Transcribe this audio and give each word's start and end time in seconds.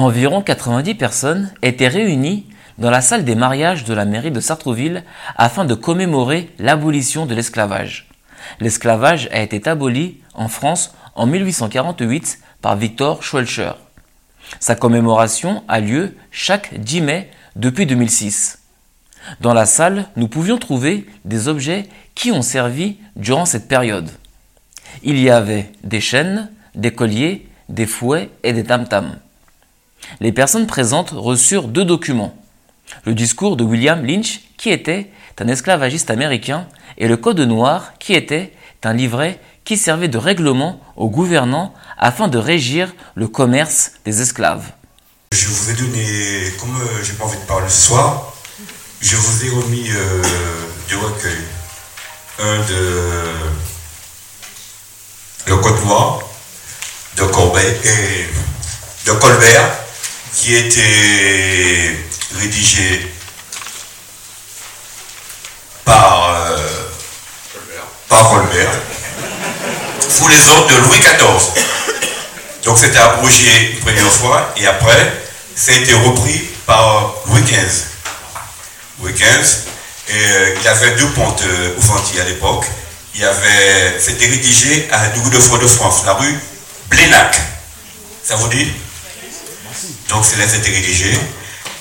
Environ 0.00 0.40
90 0.40 0.94
personnes 0.94 1.52
étaient 1.60 1.86
réunies 1.86 2.46
dans 2.78 2.88
la 2.88 3.02
salle 3.02 3.22
des 3.22 3.34
mariages 3.34 3.84
de 3.84 3.92
la 3.92 4.06
mairie 4.06 4.30
de 4.30 4.40
Sartrouville 4.40 5.04
afin 5.36 5.66
de 5.66 5.74
commémorer 5.74 6.48
l'abolition 6.58 7.26
de 7.26 7.34
l'esclavage. 7.34 8.08
L'esclavage 8.60 9.28
a 9.30 9.40
été 9.40 9.68
aboli 9.68 10.16
en 10.32 10.48
France 10.48 10.94
en 11.14 11.26
1848 11.26 12.38
par 12.62 12.76
Victor 12.76 13.22
Schwelcher. 13.22 13.72
Sa 14.58 14.74
commémoration 14.74 15.64
a 15.68 15.80
lieu 15.80 16.16
chaque 16.30 16.80
10 16.80 17.02
mai 17.02 17.30
depuis 17.54 17.84
2006. 17.84 18.60
Dans 19.42 19.52
la 19.52 19.66
salle, 19.66 20.06
nous 20.16 20.28
pouvions 20.28 20.56
trouver 20.56 21.06
des 21.26 21.46
objets 21.46 21.90
qui 22.14 22.32
ont 22.32 22.40
servi 22.40 22.96
durant 23.16 23.44
cette 23.44 23.68
période. 23.68 24.08
Il 25.02 25.20
y 25.20 25.28
avait 25.28 25.70
des 25.84 26.00
chaînes, 26.00 26.48
des 26.74 26.94
colliers, 26.94 27.46
des 27.68 27.86
fouets 27.86 28.30
et 28.42 28.54
des 28.54 28.64
tam-tams. 28.64 29.18
Les 30.20 30.32
personnes 30.32 30.66
présentes 30.66 31.10
reçurent 31.10 31.68
deux 31.68 31.84
documents. 31.84 32.36
Le 33.04 33.14
discours 33.14 33.56
de 33.56 33.64
William 33.64 34.04
Lynch, 34.04 34.40
qui 34.56 34.70
était 34.70 35.10
un 35.40 35.48
esclavagiste 35.48 36.10
américain, 36.10 36.66
et 36.98 37.08
le 37.08 37.16
Code 37.16 37.40
noir, 37.40 37.94
qui 37.98 38.12
était 38.12 38.52
un 38.84 38.92
livret 38.92 39.40
qui 39.64 39.76
servait 39.76 40.08
de 40.08 40.18
règlement 40.18 40.80
aux 40.96 41.08
gouvernants 41.08 41.74
afin 41.98 42.28
de 42.28 42.38
régir 42.38 42.94
le 43.14 43.28
commerce 43.28 43.92
des 44.04 44.20
esclaves. 44.20 44.72
Je 45.32 45.46
vous 45.46 45.70
ai 45.70 45.74
donné, 45.74 46.52
comme 46.58 46.76
euh, 46.76 47.04
j'ai 47.04 47.12
pas 47.14 47.24
envie 47.24 47.38
de 47.38 47.46
parler 47.46 47.68
ce 47.68 47.88
soir, 47.88 48.34
je 49.00 49.16
vous 49.16 49.44
ai 49.46 49.50
remis 49.50 49.88
euh, 49.90 50.22
du 50.88 50.96
recueil. 50.96 51.44
Un 52.38 52.58
de 52.68 53.02
Le 55.46 55.56
Code 55.56 55.84
Noir 55.84 56.20
de 57.16 57.22
Corbeil 57.24 57.76
et 57.84 58.26
de 59.06 59.12
Colbert 59.12 59.89
qui 60.34 60.54
était 60.54 61.96
rédigé 62.38 63.12
par, 65.84 66.30
euh, 66.30 66.56
par 68.08 68.30
Colbert 68.30 68.70
sous 70.08 70.28
les 70.28 70.48
ordres 70.48 70.68
de 70.68 70.76
Louis 70.86 70.98
XIV. 70.98 71.64
Donc 72.64 72.78
c'était 72.78 72.98
abrogé 72.98 73.72
une 73.72 73.80
première 73.80 74.12
fois 74.12 74.52
et 74.56 74.66
après 74.66 75.22
ça 75.54 75.72
a 75.72 75.74
été 75.74 75.92
repris 75.94 76.38
par 76.66 77.14
Louis 77.26 77.42
XV. 77.42 77.84
Louis 79.00 79.12
XV, 79.12 79.70
et, 80.08 80.12
euh, 80.12 80.54
il 80.60 80.68
avait 80.68 80.96
deux 80.96 81.08
pontes 81.08 81.42
euh, 81.42 81.74
au 81.78 82.20
à 82.20 82.24
l'époque. 82.24 82.64
Il 83.14 83.20
y 83.20 83.24
avait, 83.24 83.98
c'était 83.98 84.26
rédigé 84.26 84.88
à 84.92 85.08
Dougou 85.08 85.30
de 85.30 85.36
de 85.36 85.66
France, 85.66 86.02
la 86.06 86.14
rue 86.14 86.38
Blénac. 86.88 87.36
Ça 88.22 88.36
vous 88.36 88.48
dit? 88.48 88.70
Donc 90.08 90.24
c'est 90.24 90.36
là 90.38 90.44
c'était 90.48 90.70
rédigé. 90.70 91.12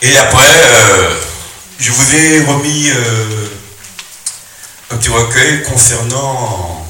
Et 0.01 0.17
après, 0.17 0.47
euh, 0.47 1.15
je 1.79 1.91
vous 1.91 2.15
ai 2.15 2.43
remis 2.45 2.89
un 4.91 4.97
petit 4.97 5.09
recueil 5.09 5.63
concernant. 5.63 6.85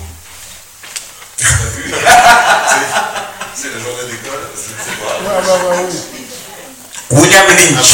c'est 3.55 3.67
le 3.67 3.79
journal 3.79 4.05
d'école, 4.09 4.49
William 7.11 7.47
Lynch. 7.47 7.91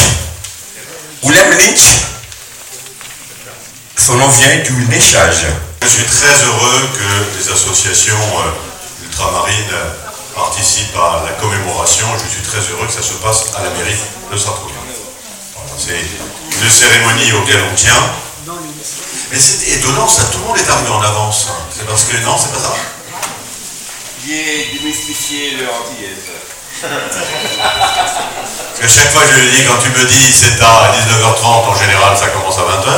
William 1.22 1.50
Lynch, 1.50 1.88
son 3.96 4.14
nom 4.14 4.28
vient 4.28 4.58
du 4.58 4.86
léchage. 4.86 5.46
Je 5.82 5.88
suis 5.88 6.04
très 6.04 6.44
heureux 6.44 6.88
que 6.94 7.38
les 7.38 7.52
associations 7.52 8.14
euh, 8.14 9.04
ultramarines 9.04 9.74
participent 10.36 10.94
à 10.96 11.24
la 11.24 11.32
commémoration. 11.40 12.06
Je 12.22 12.28
suis 12.28 12.42
très 12.42 12.60
heureux 12.70 12.86
que 12.86 12.92
ça 12.92 13.02
se 13.02 13.14
passe 13.14 13.46
à 13.56 13.64
la 13.64 13.70
mairie 13.70 13.96
de 14.30 14.36
Sartrouville. 14.36 14.76
c'est 15.78 16.04
une 16.62 16.70
cérémonie 16.70 17.32
auquel 17.32 17.64
on 17.72 17.74
tient. 17.74 18.02
Mais 19.32 19.38
c'est 19.40 19.66
étonnant, 19.78 20.06
ça, 20.06 20.22
tout 20.30 20.38
le 20.38 20.44
monde 20.44 20.58
est 20.58 20.70
arrivé 20.70 20.90
en 20.90 21.02
avance. 21.02 21.48
C'est 21.74 21.86
parce 21.86 22.04
que, 22.04 22.16
non, 22.18 22.36
c'est 22.38 22.52
pas 22.52 22.60
ça 22.60 22.74
J'ai 24.24 24.78
démystifié 24.78 25.56
le 25.56 25.66
antillaise. 25.66 26.30
Parce 26.82 26.92
que 28.80 28.88
chaque 28.88 29.10
fois 29.10 29.22
je 29.26 29.40
lui 29.40 29.50
dis, 29.50 29.64
quand 29.64 29.78
tu 29.82 29.88
me 29.88 30.04
dis 30.04 30.32
c'est 30.32 30.60
à 30.60 30.92
19h30, 30.92 31.44
en 31.44 31.74
général 31.74 32.16
ça 32.16 32.28
commence 32.28 32.58
à 32.58 32.62
20h. 32.62 32.92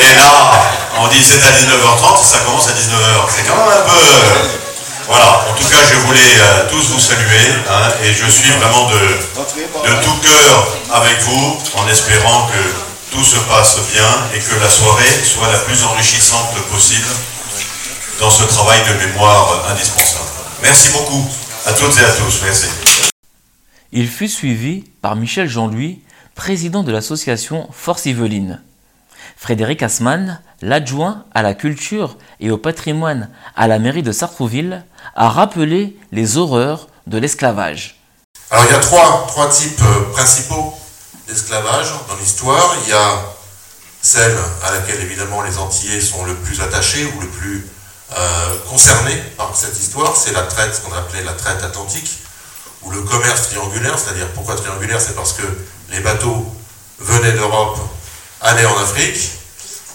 Et 0.00 0.14
là, 0.16 0.52
on 0.98 1.08
dit 1.08 1.22
c'est 1.22 1.46
à 1.46 1.52
19h30, 1.52 2.24
ça 2.24 2.38
commence 2.46 2.68
à 2.68 2.72
19h. 2.72 3.28
C'est 3.28 3.46
quand 3.46 3.56
même 3.56 3.68
un 3.68 3.82
peu... 3.84 4.67
Voilà, 5.08 5.40
en 5.50 5.54
tout 5.54 5.66
cas 5.68 5.82
je 5.90 5.96
voulais 6.06 6.20
euh, 6.20 6.68
tous 6.70 6.90
vous 6.92 7.00
saluer 7.00 7.48
hein, 7.66 7.88
et 8.04 8.12
je 8.12 8.26
suis 8.26 8.50
vraiment 8.50 8.90
de, 8.90 9.00
de 9.88 10.04
tout 10.04 10.16
cœur 10.20 10.76
avec 10.92 11.18
vous 11.22 11.58
en 11.76 11.88
espérant 11.88 12.46
que 12.48 13.16
tout 13.16 13.24
se 13.24 13.38
passe 13.48 13.78
bien 13.90 14.04
et 14.34 14.38
que 14.38 14.54
la 14.60 14.68
soirée 14.68 15.24
soit 15.24 15.50
la 15.50 15.58
plus 15.60 15.82
enrichissante 15.84 16.54
possible 16.70 17.08
dans 18.20 18.30
ce 18.30 18.44
travail 18.44 18.80
de 18.86 19.06
mémoire 19.06 19.64
indispensable. 19.70 20.28
Merci 20.62 20.90
beaucoup 20.92 21.26
à 21.64 21.72
toutes 21.72 21.96
et 21.98 22.04
à 22.04 22.12
tous. 22.12 22.42
Merci. 22.44 22.66
Il 23.92 24.08
fut 24.08 24.28
suivi 24.28 24.84
par 25.00 25.16
Michel 25.16 25.48
Jean-Louis, 25.48 26.02
président 26.34 26.82
de 26.82 26.92
l'association 26.92 27.66
Force 27.72 28.04
Yveline. 28.04 28.60
Frédéric 29.38 29.82
Asman, 29.82 30.40
l'adjoint 30.62 31.24
à 31.34 31.42
la 31.42 31.54
culture 31.54 32.16
et 32.40 32.50
au 32.50 32.58
patrimoine 32.58 33.30
à 33.56 33.66
la 33.66 33.78
mairie 33.78 34.02
de 34.02 34.12
Sartrouville, 34.12 34.84
a 35.14 35.28
rappelé 35.28 35.96
les 36.12 36.36
horreurs 36.36 36.88
de 37.06 37.18
l'esclavage. 37.18 38.00
Alors 38.50 38.64
il 38.68 38.72
y 38.72 38.76
a 38.76 38.80
trois, 38.80 39.48
types 39.50 39.80
euh, 39.82 40.12
principaux 40.12 40.74
d'esclavage 41.26 41.88
dans 42.08 42.16
l'histoire. 42.16 42.76
Il 42.84 42.90
y 42.90 42.92
a 42.92 43.24
celle 44.00 44.36
à 44.64 44.72
laquelle 44.72 45.00
évidemment 45.00 45.42
les 45.42 45.58
Antillais 45.58 46.00
sont 46.00 46.24
le 46.24 46.34
plus 46.34 46.60
attachés 46.60 47.04
ou 47.16 47.20
le 47.20 47.26
plus 47.26 47.66
euh, 48.16 48.56
concernés 48.70 49.16
par 49.36 49.54
cette 49.54 49.78
histoire, 49.78 50.16
c'est 50.16 50.32
la 50.32 50.42
traite, 50.42 50.74
ce 50.74 50.80
qu'on 50.80 50.96
appelait 50.96 51.22
la 51.24 51.34
traite 51.34 51.62
atlantique, 51.62 52.10
ou 52.82 52.90
le 52.90 53.02
commerce 53.02 53.50
triangulaire, 53.50 53.98
c'est-à-dire 53.98 54.28
pourquoi 54.32 54.54
triangulaire? 54.54 54.98
C'est 54.98 55.14
parce 55.14 55.34
que 55.34 55.42
les 55.90 56.00
bateaux 56.00 56.46
venaient 56.98 57.32
d'Europe 57.32 57.78
aller 58.40 58.64
en 58.64 58.78
Afrique 58.78 59.37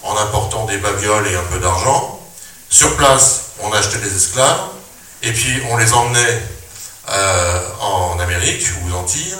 en 0.04 0.16
apportant 0.16 0.66
des 0.66 0.78
babioles 0.78 1.26
et 1.26 1.36
un 1.36 1.42
peu 1.50 1.58
d'argent. 1.58 2.20
Sur 2.70 2.94
place, 2.96 3.52
on 3.62 3.72
achetait 3.72 3.98
des 3.98 4.14
esclaves 4.14 4.68
et 5.22 5.32
puis 5.32 5.62
on 5.70 5.76
les 5.76 5.92
emmenait 5.92 6.42
euh, 7.08 7.60
en 7.80 8.18
Amérique 8.18 8.66
ou 8.82 8.90
aux 8.90 8.96
Antilles 8.96 9.36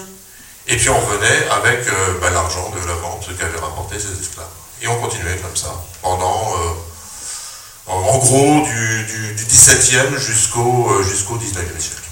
et 0.67 0.77
puis 0.77 0.89
on 0.89 0.99
revenait 0.99 1.49
avec 1.51 1.87
euh, 1.87 2.19
bah, 2.21 2.31
l'argent 2.31 2.71
de 2.71 2.87
la 2.87 2.95
vente 2.95 3.29
qu'avaient 3.39 3.59
rapporté 3.59 3.99
ces 3.99 4.19
esclaves. 4.21 4.47
Et 4.83 4.89
on 4.89 5.01
continuait 5.01 5.37
comme 5.37 5.57
ça 5.57 5.75
pendant, 6.03 6.53
euh, 6.55 7.91
en, 7.91 8.19
gros, 8.19 8.65
du, 8.65 9.05
du, 9.35 9.45
17e 9.45 10.17
jusqu'au 10.19 11.03
jusqu'au 11.03 11.37
19e 11.37 11.79
siècle. 11.79 12.03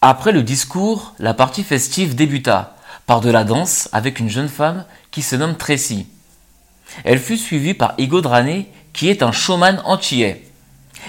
Après 0.00 0.32
le 0.32 0.42
discours, 0.42 1.14
la 1.18 1.34
partie 1.34 1.64
festive 1.64 2.14
débuta 2.14 2.76
par 3.06 3.20
de 3.20 3.30
la 3.30 3.44
danse 3.44 3.88
avec 3.92 4.18
une 4.20 4.28
jeune 4.28 4.48
femme 4.48 4.84
qui 5.10 5.22
se 5.22 5.36
nomme 5.36 5.56
Tracy. 5.56 6.06
Elle 7.04 7.18
fut 7.18 7.36
suivie 7.36 7.74
par 7.74 7.94
Igo 7.98 8.20
Drané, 8.20 8.68
qui 8.92 9.08
est 9.08 9.22
un 9.22 9.32
showman 9.32 9.80
antillais. 9.84 10.42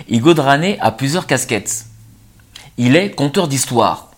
Igo 0.09 0.33
Drané 0.33 0.77
a 0.79 0.91
plusieurs 0.91 1.27
casquettes. 1.27 1.85
Il 2.77 2.95
est 2.95 3.11
conteur 3.11 3.47
d'histoire 3.47 4.09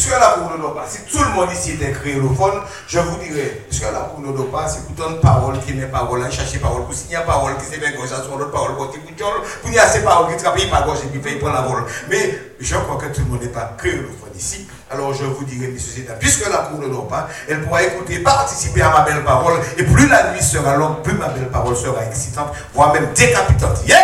puisque 0.00 0.18
la 0.18 0.28
cour 0.28 0.50
ne 0.56 0.74
pas, 0.74 0.86
si 0.88 1.04
tout 1.10 1.22
le 1.22 1.30
monde 1.30 1.48
ici 1.52 1.72
était 1.72 1.89
créolophone, 2.00 2.60
je 2.88 2.98
vous 2.98 3.16
dirais, 3.18 3.62
puisque 3.68 3.84
la 3.84 4.00
cour 4.00 4.20
ne 4.20 4.32
pas, 4.44 4.66
c'est 4.68 4.86
pour 4.86 5.08
une 5.08 5.20
parole 5.20 5.60
qui 5.60 5.74
n'est 5.74 5.86
pas 5.86 6.00
parole, 6.00 6.30
chercher 6.32 6.58
parole, 6.58 6.84
pour 6.84 6.94
signer 6.94 7.18
parole 7.26 7.56
qui 7.58 7.64
s'est 7.64 7.80
fait 7.80 7.96
gauche, 7.96 8.08
sur 8.08 8.36
l'autre 8.36 8.50
parole, 8.50 8.76
pour 8.76 8.90
qu'il 8.90 9.72
y 9.72 9.78
a 9.78 9.86
ces 9.86 10.02
paroles 10.02 10.34
qui 10.34 10.42
travaillent 10.42 10.70
par 10.70 10.86
gauche 10.86 10.98
et 11.04 11.08
puis 11.08 11.20
fait 11.20 11.36
prendre 11.38 11.54
la 11.54 11.62
vol. 11.62 11.84
Mais 12.08 12.38
je 12.58 12.76
crois 12.76 12.96
que 12.96 13.14
tout 13.14 13.20
le 13.20 13.26
monde 13.26 13.42
n'est 13.42 13.48
pas 13.48 13.74
créolophone 13.76 14.30
ici. 14.36 14.66
Alors 14.90 15.12
je 15.14 15.24
vous 15.24 15.44
dirais, 15.44 15.68
messieurs 15.68 16.02
et 16.02 16.18
puisque 16.18 16.48
la 16.48 16.58
cour 16.58 16.80
ne 16.80 16.88
dort 16.88 17.06
pas, 17.06 17.28
elle 17.48 17.62
pourra 17.62 17.82
écouter, 17.82 18.18
participer 18.20 18.82
à 18.82 18.90
ma 18.90 19.02
belle 19.02 19.22
parole, 19.24 19.60
et 19.78 19.84
plus 19.84 20.08
la 20.08 20.32
nuit 20.32 20.42
sera 20.42 20.76
longue, 20.76 21.02
plus 21.02 21.14
ma 21.14 21.28
belle 21.28 21.48
parole 21.48 21.76
sera 21.76 22.04
excitante, 22.04 22.48
voire 22.74 22.92
même 22.92 23.08
décapitante. 23.14 23.86
Yeah! 23.86 23.98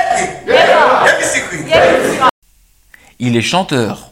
Yeah! 0.46 2.28
Il 3.18 3.36
est 3.36 3.42
chanteur. 3.42 4.10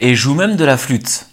Et 0.00 0.14
joue 0.14 0.34
même 0.34 0.56
de 0.56 0.64
la 0.64 0.78
flûte. 0.78 1.27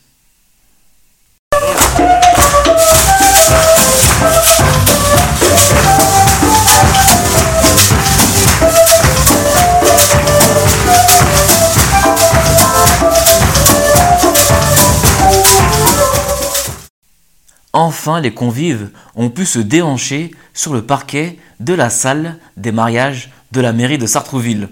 Enfin, 17.77 18.21
les 18.21 18.33
convives 18.33 18.89
ont 19.15 19.29
pu 19.29 19.45
se 19.45 19.59
déhancher 19.59 20.31
sur 20.53 20.73
le 20.73 20.85
parquet 20.85 21.37
de 21.59 21.73
la 21.73 21.89
salle 21.89 22.39
des 22.55 22.71
mariages 22.71 23.33
de 23.51 23.59
la 23.59 23.73
mairie 23.73 23.97
de 23.97 24.07
Sartrouville. 24.07 24.69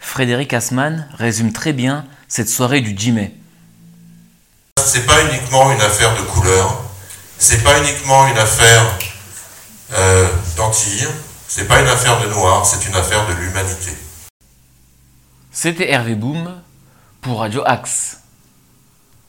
Frédéric 0.00 0.52
Asman 0.52 1.08
résume 1.14 1.52
très 1.52 1.72
bien 1.72 2.06
cette 2.26 2.48
soirée 2.48 2.80
du 2.80 2.92
10 2.92 3.12
mai. 3.12 3.36
C'est 4.84 5.06
pas 5.06 5.22
uniquement 5.30 5.70
une 5.70 5.80
affaire 5.80 6.12
de 6.16 6.22
couleur, 6.22 6.82
c'est 7.38 7.62
pas 7.62 7.78
uniquement 7.78 8.26
une 8.26 8.38
affaire 8.38 8.82
euh, 9.92 10.28
d'Antilles, 10.56 11.06
c'est 11.46 11.68
pas 11.68 11.82
une 11.82 11.86
affaire 11.86 12.20
de 12.20 12.26
noir, 12.30 12.66
c'est 12.66 12.84
une 12.88 12.96
affaire 12.96 13.28
de 13.28 13.34
l'humanité. 13.34 13.92
C'était 15.52 15.88
Hervé 15.88 16.16
Boom 16.16 16.52
pour 17.20 17.38
Radio 17.38 17.62
Axe. 17.64 18.21